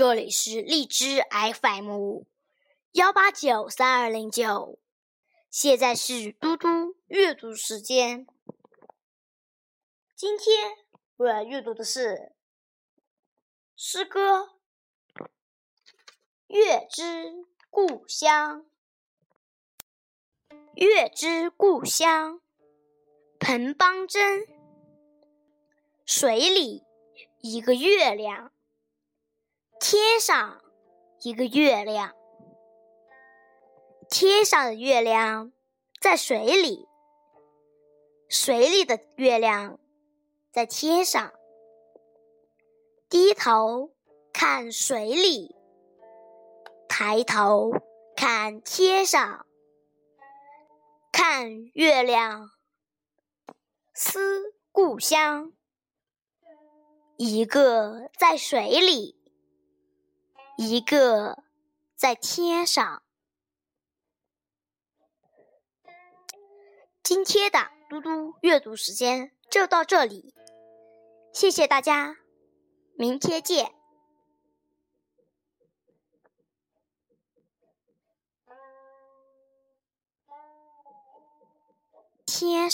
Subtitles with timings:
[0.00, 1.22] 这里是荔枝
[1.60, 2.22] FM
[2.92, 4.78] 幺八九三二零九，
[5.50, 8.26] 现在是嘟嘟阅读时间。
[10.16, 10.78] 今天
[11.18, 12.32] 我要阅读的是
[13.76, 14.54] 诗歌
[16.46, 18.64] 《月之故乡》。
[20.76, 22.40] 月之故乡，
[23.38, 24.46] 彭邦珍。
[26.06, 26.84] 水里
[27.42, 28.50] 一个月亮。
[29.80, 30.60] 天上
[31.22, 32.14] 一个月亮，
[34.10, 35.52] 天上的月亮
[35.98, 36.86] 在水里，
[38.28, 39.80] 水里的月亮
[40.52, 41.32] 在天上。
[43.08, 43.90] 低头
[44.34, 45.56] 看水里，
[46.86, 47.72] 抬头
[48.14, 49.46] 看天上，
[51.10, 52.50] 看月亮
[53.94, 55.54] 思故乡。
[57.16, 59.18] 一个在水里。
[60.62, 61.42] 一个
[61.96, 63.02] 在天上。
[67.02, 70.34] 今天的嘟嘟阅读时间就到这里，
[71.32, 72.18] 谢谢大家，
[72.92, 73.74] 明天见。
[82.26, 82.68] 天。